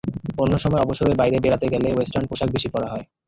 [0.37, 3.05] অন্য সময় অবসরে বাইরে বেড়াতে গেলে ওয়েস্টার্ন পোশাক বেশি পরা হয়।